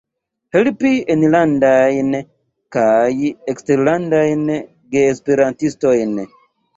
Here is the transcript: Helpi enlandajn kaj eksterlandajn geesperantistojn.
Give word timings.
Helpi 0.55 0.91
enlandajn 1.15 2.07
kaj 2.75 3.09
eksterlandajn 3.53 4.41
geesperantistojn. 4.97 6.17